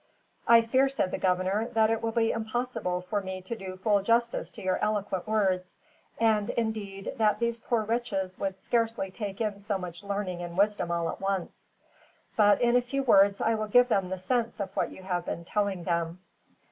[0.47, 4.01] "I fear," said the governor, "that it will be impossible for me to do full
[4.01, 5.75] justice to your eloquent words;
[6.17, 10.89] and, indeed, that these poor wretches would scarcely take in so much learning and wisdom
[10.89, 11.69] all at once;
[12.35, 15.23] but in a few words I will give them the sense of what you have
[15.25, 16.19] been telling them."